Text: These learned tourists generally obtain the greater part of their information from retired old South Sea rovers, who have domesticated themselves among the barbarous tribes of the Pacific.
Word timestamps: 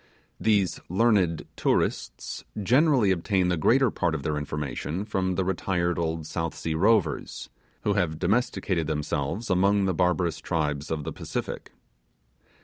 These 0.39 0.79
learned 0.89 1.45
tourists 1.55 2.43
generally 2.59 3.11
obtain 3.11 3.49
the 3.49 3.55
greater 3.55 3.91
part 3.91 4.15
of 4.15 4.23
their 4.23 4.35
information 4.35 5.05
from 5.05 5.35
retired 5.35 5.99
old 5.99 6.25
South 6.25 6.55
Sea 6.55 6.73
rovers, 6.73 7.51
who 7.83 7.93
have 7.93 8.17
domesticated 8.17 8.87
themselves 8.87 9.51
among 9.51 9.85
the 9.85 9.93
barbarous 9.93 10.39
tribes 10.39 10.89
of 10.89 11.03
the 11.03 11.13
Pacific. 11.13 11.71